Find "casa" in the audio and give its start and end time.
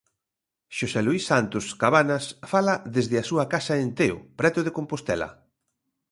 3.53-3.73